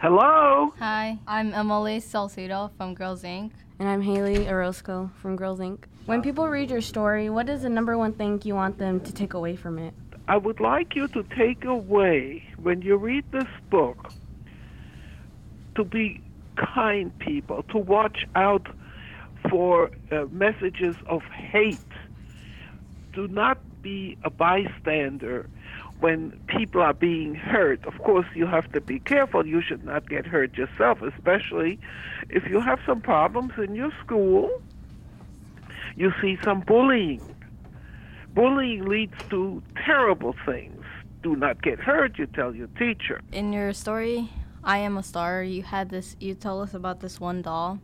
Hello? 0.00 0.72
Hi, 0.78 1.18
I'm 1.26 1.52
Emilee 1.52 1.98
Salcido 1.98 2.70
from 2.76 2.94
Girls 2.94 3.24
Inc. 3.24 3.50
And 3.80 3.88
I'm 3.88 4.00
Hailey 4.00 4.48
Orozco 4.48 5.10
from 5.20 5.34
Girls 5.34 5.58
Inc. 5.58 5.78
When 6.06 6.22
people 6.22 6.48
read 6.48 6.70
your 6.70 6.80
story, 6.80 7.28
what 7.30 7.48
is 7.48 7.62
the 7.62 7.68
number 7.68 7.98
one 7.98 8.12
thing 8.12 8.40
you 8.44 8.54
want 8.54 8.78
them 8.78 9.00
to 9.00 9.12
take 9.12 9.34
away 9.34 9.56
from 9.56 9.76
it? 9.76 9.92
I 10.28 10.36
would 10.36 10.60
like 10.60 10.94
you 10.94 11.08
to 11.08 11.24
take 11.36 11.64
away, 11.64 12.44
when 12.62 12.80
you 12.80 12.94
read 12.96 13.24
this 13.32 13.48
book, 13.70 14.12
to 15.74 15.82
be 15.82 16.20
kind 16.54 17.10
people, 17.18 17.64
to 17.64 17.78
watch 17.78 18.24
out 18.36 18.68
for 19.50 19.90
uh, 20.12 20.26
messages 20.30 20.94
of 21.08 21.22
hate. 21.22 21.80
Do 23.14 23.26
not 23.26 23.58
be 23.82 24.16
a 24.22 24.30
bystander 24.30 25.50
when 26.00 26.38
people 26.46 26.80
are 26.80 26.94
being 26.94 27.34
hurt. 27.34 27.84
Of 27.86 27.98
course, 27.98 28.26
you 28.34 28.46
have 28.46 28.70
to 28.72 28.80
be 28.80 29.00
careful. 29.00 29.46
You 29.46 29.60
should 29.60 29.84
not 29.84 30.08
get 30.08 30.26
hurt 30.26 30.56
yourself, 30.56 31.02
especially 31.02 31.78
if 32.28 32.48
you 32.48 32.60
have 32.60 32.78
some 32.86 33.00
problems 33.00 33.52
in 33.58 33.74
your 33.74 33.90
school. 34.04 34.62
You 35.96 36.12
see 36.20 36.38
some 36.44 36.60
bullying. 36.60 37.22
Bullying 38.34 38.84
leads 38.84 39.14
to 39.30 39.62
terrible 39.84 40.34
things. 40.46 40.84
Do 41.22 41.34
not 41.34 41.60
get 41.62 41.80
hurt, 41.80 42.18
you 42.18 42.26
tell 42.26 42.54
your 42.54 42.68
teacher. 42.78 43.20
In 43.32 43.52
your 43.52 43.72
story, 43.72 44.30
I 44.62 44.78
Am 44.78 44.96
a 44.96 45.02
Star, 45.02 45.42
you 45.42 45.64
had 45.64 45.90
this, 45.90 46.14
you 46.20 46.34
told 46.34 46.68
us 46.68 46.74
about 46.74 47.00
this 47.00 47.18
one 47.18 47.42
doll. 47.42 47.80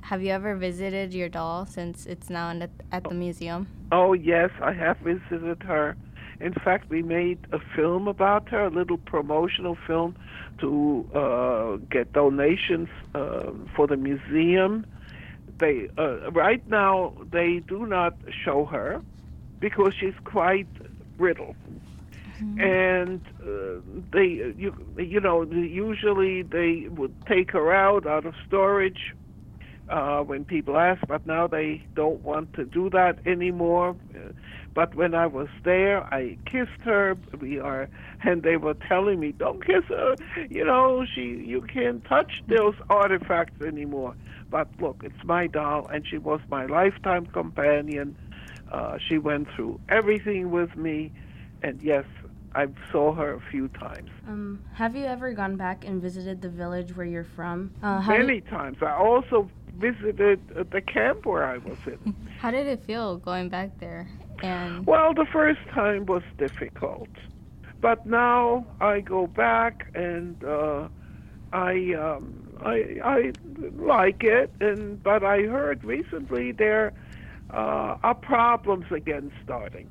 Have 0.00 0.22
you 0.22 0.30
ever 0.30 0.56
visited 0.56 1.12
your 1.12 1.28
doll 1.28 1.66
since 1.66 2.06
it's 2.06 2.30
now 2.30 2.50
in 2.50 2.60
the, 2.60 2.70
at 2.90 3.04
the 3.04 3.10
oh. 3.10 3.14
museum? 3.14 3.68
Oh, 3.92 4.14
yes, 4.14 4.50
I 4.62 4.72
have 4.72 4.96
visited 4.98 5.62
her. 5.62 5.96
In 6.40 6.52
fact, 6.52 6.88
we 6.90 7.02
made 7.02 7.38
a 7.52 7.58
film 7.58 8.08
about 8.08 8.48
her, 8.48 8.64
a 8.66 8.70
little 8.70 8.98
promotional 8.98 9.76
film 9.86 10.16
to 10.58 11.08
uh, 11.14 11.76
get 11.90 12.12
donations 12.12 12.88
uh, 13.14 13.50
for 13.74 13.86
the 13.86 13.96
museum. 13.96 14.86
They 15.58 15.88
uh, 15.98 16.30
right 16.32 16.66
now 16.68 17.14
they 17.30 17.60
do 17.60 17.86
not 17.86 18.16
show 18.44 18.64
her 18.66 19.00
because 19.60 19.94
she's 19.94 20.14
quite 20.24 20.66
brittle, 21.16 21.54
and 22.58 23.20
uh, 23.42 23.80
they 24.12 24.26
you 24.56 24.74
you 24.98 25.20
know 25.20 25.42
usually 25.42 26.42
they 26.42 26.88
would 26.88 27.14
take 27.26 27.52
her 27.52 27.72
out 27.72 28.06
out 28.06 28.26
of 28.26 28.34
storage 28.46 29.14
uh, 29.88 30.20
when 30.22 30.44
people 30.44 30.76
ask, 30.78 31.00
but 31.06 31.26
now 31.26 31.46
they 31.46 31.82
don't 31.94 32.22
want 32.24 32.52
to 32.54 32.64
do 32.64 32.90
that 32.90 33.18
anymore. 33.26 33.94
Uh, 34.14 34.31
But 34.74 34.94
when 34.94 35.14
I 35.14 35.26
was 35.26 35.48
there, 35.64 36.02
I 36.14 36.38
kissed 36.46 36.80
her. 36.84 37.16
We 37.40 37.58
are, 37.58 37.88
and 38.22 38.42
they 38.42 38.56
were 38.56 38.74
telling 38.74 39.20
me, 39.20 39.32
"Don't 39.32 39.64
kiss 39.64 39.84
her. 39.88 40.16
You 40.48 40.64
know, 40.64 41.04
she, 41.04 41.22
you 41.22 41.62
can't 41.62 42.04
touch 42.04 42.42
those 42.48 42.74
artifacts 42.88 43.60
anymore." 43.64 44.14
But 44.50 44.68
look, 44.80 45.02
it's 45.04 45.24
my 45.24 45.46
doll, 45.46 45.86
and 45.88 46.06
she 46.06 46.18
was 46.18 46.40
my 46.50 46.66
lifetime 46.66 47.26
companion. 47.26 48.16
Uh, 48.70 48.96
she 48.98 49.18
went 49.18 49.48
through 49.54 49.78
everything 49.90 50.50
with 50.50 50.74
me, 50.76 51.12
and 51.62 51.82
yes, 51.82 52.04
I 52.54 52.68
saw 52.90 53.14
her 53.14 53.34
a 53.34 53.40
few 53.40 53.68
times. 53.68 54.10
Um, 54.26 54.62
have 54.74 54.94
you 54.96 55.04
ever 55.04 55.32
gone 55.32 55.56
back 55.56 55.84
and 55.84 56.00
visited 56.00 56.40
the 56.42 56.48
village 56.48 56.96
where 56.96 57.06
you're 57.06 57.24
from? 57.36 57.72
Uh, 57.82 58.02
Many 58.06 58.40
times. 58.40 58.78
I 58.82 58.92
also 58.92 59.50
visited 59.76 60.40
uh, 60.56 60.64
the 60.70 60.80
camp 60.80 61.26
where 61.26 61.44
I 61.44 61.58
was 61.58 61.78
in. 61.86 62.14
How 62.38 62.50
did 62.50 62.66
it 62.66 62.82
feel 62.84 63.16
going 63.16 63.48
back 63.48 63.78
there? 63.78 64.08
And 64.42 64.86
Well, 64.86 65.14
the 65.14 65.26
first 65.26 65.60
time 65.72 66.06
was 66.06 66.22
difficult, 66.38 67.08
but 67.80 68.06
now 68.06 68.66
I 68.80 69.00
go 69.00 69.26
back 69.26 69.90
and 69.94 70.42
uh, 70.44 70.88
I, 71.52 71.94
um, 71.94 72.48
I 72.60 72.98
I 73.04 73.32
like 73.76 74.24
it. 74.24 74.52
And 74.60 75.02
but 75.02 75.24
I 75.24 75.42
heard 75.42 75.84
recently 75.84 76.52
there 76.52 76.92
uh, 77.50 77.96
are 78.02 78.14
problems 78.14 78.86
again 78.90 79.32
starting. 79.44 79.88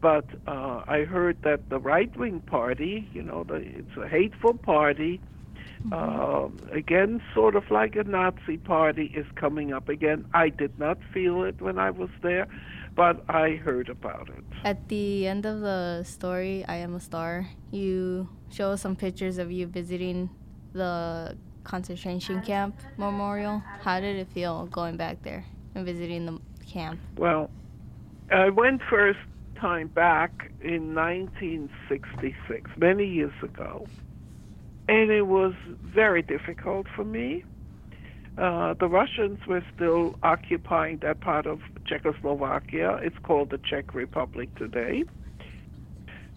But 0.00 0.26
uh, 0.46 0.82
I 0.86 1.04
heard 1.04 1.42
that 1.42 1.68
the 1.70 1.80
right 1.80 2.16
wing 2.16 2.40
party, 2.40 3.08
you 3.12 3.22
know, 3.22 3.42
the, 3.42 3.56
it's 3.56 3.96
a 3.96 4.06
hateful 4.06 4.54
party. 4.54 5.20
Uh, 5.92 6.48
again, 6.72 7.20
sort 7.34 7.56
of 7.56 7.70
like 7.70 7.96
a 7.96 8.04
Nazi 8.04 8.58
party 8.58 9.12
is 9.14 9.26
coming 9.36 9.72
up 9.72 9.88
again. 9.88 10.24
I 10.34 10.48
did 10.50 10.78
not 10.78 10.98
feel 11.12 11.44
it 11.44 11.60
when 11.60 11.78
I 11.78 11.90
was 11.90 12.10
there, 12.22 12.46
but 12.98 13.22
I 13.28 13.50
heard 13.50 13.88
about 13.88 14.28
it. 14.28 14.44
at 14.64 14.88
the 14.88 15.28
end 15.28 15.46
of 15.46 15.60
the 15.60 16.02
story, 16.02 16.64
I 16.66 16.78
Am 16.78 16.96
a 16.96 17.00
Star, 17.00 17.46
you 17.70 18.28
show 18.50 18.74
some 18.74 18.96
pictures 18.96 19.38
of 19.38 19.52
you 19.52 19.68
visiting 19.68 20.28
the 20.72 21.36
concentration 21.62 22.42
camp 22.42 22.74
memorial. 22.96 23.62
How 23.82 24.00
did 24.00 24.16
it 24.16 24.26
feel 24.34 24.66
going 24.66 24.96
back 24.96 25.22
there 25.22 25.44
and 25.76 25.86
visiting 25.86 26.26
the 26.26 26.40
camp? 26.66 26.98
Well, 27.16 27.50
I 28.32 28.50
went 28.50 28.82
first 28.90 29.20
time 29.60 29.86
back 29.86 30.50
in 30.60 30.92
1966, 30.92 32.68
many 32.78 33.06
years 33.06 33.32
ago, 33.44 33.86
and 34.88 35.08
it 35.12 35.22
was 35.22 35.54
very 35.84 36.22
difficult 36.22 36.88
for 36.96 37.04
me. 37.04 37.44
Uh, 38.36 38.74
the 38.74 38.88
Russians 38.88 39.38
were 39.46 39.62
still 39.76 40.16
occupying 40.24 40.98
that 40.98 41.20
part 41.20 41.46
of 41.46 41.60
Czechoslovakia. 41.88 43.00
It's 43.02 43.18
called 43.22 43.50
the 43.50 43.58
Czech 43.58 43.94
Republic 43.94 44.54
today. 44.56 45.04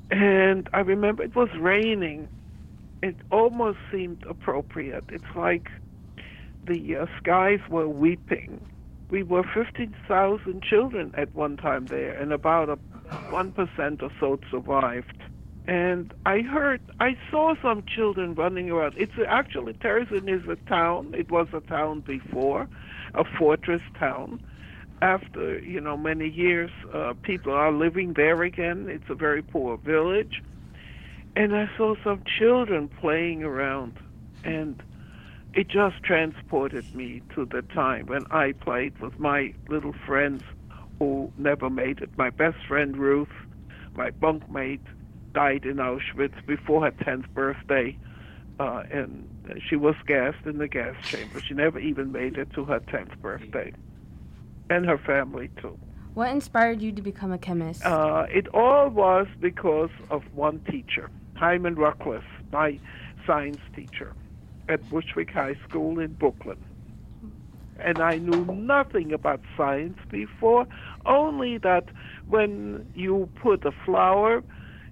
And 0.09 0.69
I 0.73 0.79
remember 0.79 1.23
it 1.23 1.35
was 1.35 1.50
raining. 1.59 2.28
It 3.01 3.16
almost 3.31 3.79
seemed 3.91 4.23
appropriate. 4.28 5.06
It's 5.09 5.35
like 5.35 5.69
the 6.66 6.97
uh, 6.97 7.06
skies 7.17 7.59
were 7.69 7.88
weeping. 7.88 8.59
We 9.09 9.23
were 9.23 9.44
15,000 9.44 10.63
children 10.63 11.13
at 11.17 11.34
one 11.35 11.57
time 11.57 11.88
there, 11.88 12.13
and 12.13 12.31
about 12.31 12.69
a 12.69 12.78
1% 13.09 14.03
or 14.03 14.09
so 14.19 14.39
survived. 14.50 15.18
And 15.68 16.13
I 16.25 16.39
heard, 16.39 16.81
I 17.00 17.18
saw 17.29 17.56
some 17.62 17.83
children 17.83 18.35
running 18.35 18.69
around. 18.69 18.95
It's 18.97 19.13
actually, 19.28 19.73
Terezin 19.73 20.29
is 20.29 20.47
a 20.47 20.56
town. 20.68 21.13
It 21.18 21.29
was 21.29 21.47
a 21.53 21.59
town 21.62 22.01
before, 22.01 22.68
a 23.13 23.23
fortress 23.38 23.81
town. 24.00 24.41
After, 25.01 25.59
you 25.59 25.81
know, 25.81 25.97
many 25.97 26.29
years, 26.29 26.69
uh, 26.94 27.13
people 27.23 27.53
are 27.53 27.72
living 27.72 28.13
there 28.13 28.44
again. 28.44 28.88
It's 28.88 29.09
a 29.09 29.16
very 29.16 29.41
poor 29.41 29.78
village. 29.78 30.44
And 31.35 31.56
I 31.56 31.69
saw 31.75 31.95
some 32.03 32.23
children 32.39 32.88
playing 32.88 33.44
around. 33.44 33.97
And 34.44 34.81
it 35.53 35.67
just 35.67 36.01
transported 36.03 36.94
me 36.95 37.22
to 37.35 37.45
the 37.45 37.62
time 37.62 38.06
when 38.06 38.25
I 38.31 38.53
played 38.53 38.97
with 39.00 39.19
my 39.19 39.53
little 39.67 39.94
friends 40.06 40.44
who 41.00 41.31
never 41.38 41.69
made 41.69 42.00
it. 42.00 42.09
My 42.18 42.29
best 42.29 42.57
friend 42.68 42.95
Ruth, 42.95 43.33
my 43.95 44.12
bunkmate, 44.12 44.85
died 45.33 45.66
in 45.66 45.78
Auschwitz 45.78 46.45
before 46.45 46.83
her 46.85 46.91
10th 46.91 47.28
birthday, 47.29 47.97
uh, 48.59 48.83
and 48.91 49.28
she 49.68 49.75
was 49.75 49.95
gassed 50.06 50.45
in 50.45 50.57
the 50.57 50.68
gas 50.68 50.95
chamber. 51.06 51.41
She 51.41 51.53
never 51.53 51.79
even 51.79 52.12
made 52.12 52.38
it 52.38 52.53
to 52.53 52.66
her 52.66 52.79
10th 52.79 53.18
birthday, 53.18 53.73
and 54.72 54.86
her 54.86 54.98
family 54.98 55.50
too. 55.62 55.78
What 56.14 56.30
inspired 56.30 56.82
you 56.82 56.92
to 56.94 57.02
become 57.02 57.32
a 57.32 57.38
chemist? 57.38 57.86
Uh, 57.86 58.26
it 58.30 58.48
all 58.50 58.90
was 58.90 59.28
because 59.40 59.90
of 60.09 60.24
one 60.34 60.59
teacher, 60.70 61.09
Hyman 61.36 61.76
Ruckless, 61.76 62.24
my 62.52 62.80
science 63.26 63.60
teacher 63.76 64.14
at 64.70 64.88
Bushwick 64.90 65.31
High 65.31 65.56
School 65.68 66.00
in 66.00 66.14
Brooklyn. 66.14 66.58
And 67.80 68.00
I 68.00 68.18
knew 68.18 68.46
nothing 68.46 69.12
about 69.12 69.42
science 69.58 69.98
before, 70.10 70.68
only 71.06 71.58
that 71.60 71.86
when 72.30 72.86
you 72.96 73.28
put 73.42 73.66
a 73.66 73.72
flower 73.86 74.44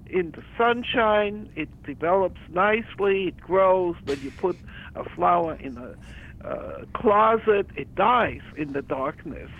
in 0.08 0.32
the 0.32 0.42
sunshine, 0.58 1.50
it 1.56 1.70
develops 1.84 2.42
nicely, 2.50 3.28
it 3.28 3.40
grows. 3.40 3.96
When 4.06 4.20
you 4.22 4.32
put 4.32 4.58
a 4.96 5.04
flower 5.04 5.54
in 5.56 5.78
a 5.78 6.48
uh, 6.48 6.86
closet, 6.94 7.68
it 7.76 7.94
dies 7.94 8.42
in 8.58 8.74
the 8.74 8.82
darkness. 8.82 9.52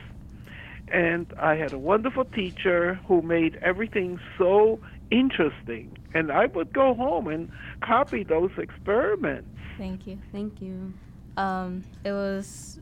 And 0.92 1.32
I 1.40 1.56
had 1.56 1.74
a 1.74 1.78
wonderful 1.78 2.26
teacher 2.26 3.00
who 3.08 3.22
made 3.22 3.56
everything 3.62 4.20
so 4.38 4.80
interesting. 5.12 5.98
And 6.14 6.32
I 6.32 6.48
would 6.48 6.74
go 6.74 6.94
home 6.94 7.28
and 7.28 7.52
copy 7.82 8.24
those 8.24 8.52
experiments. 8.58 9.50
Thank 9.78 10.08
you. 10.08 10.20
Thank 10.32 10.62
you. 10.62 10.94
Um, 11.38 11.84
it 12.04 12.12
was 12.12 12.80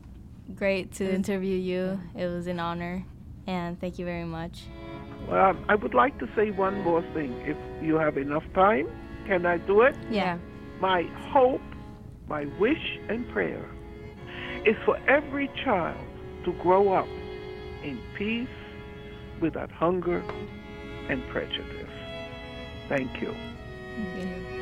great 0.54 0.92
to 0.94 1.08
interview 1.08 1.56
you. 1.56 2.00
It 2.16 2.26
was 2.26 2.46
an 2.46 2.58
honor, 2.58 3.04
and 3.46 3.80
thank 3.80 3.98
you 3.98 4.04
very 4.04 4.24
much. 4.24 4.64
Well, 5.28 5.56
I 5.68 5.74
would 5.74 5.94
like 5.94 6.18
to 6.18 6.28
say 6.34 6.50
one 6.50 6.82
more 6.82 7.02
thing. 7.14 7.32
If 7.42 7.56
you 7.84 7.96
have 7.96 8.16
enough 8.16 8.44
time, 8.54 8.88
can 9.26 9.44
I 9.44 9.58
do 9.58 9.82
it? 9.82 9.94
Yeah. 10.10 10.38
My 10.80 11.02
hope, 11.30 11.60
my 12.28 12.46
wish, 12.58 12.98
and 13.08 13.28
prayer 13.30 13.64
is 14.64 14.76
for 14.84 14.98
every 15.06 15.48
child 15.64 16.00
to 16.44 16.52
grow 16.54 16.92
up 16.92 17.06
in 17.82 18.00
peace 18.16 18.48
without 19.40 19.70
hunger 19.70 20.22
and 21.08 21.26
prejudice. 21.28 21.88
Thank 22.88 23.20
you. 23.20 23.34
Thank 23.34 24.52
you. 24.52 24.57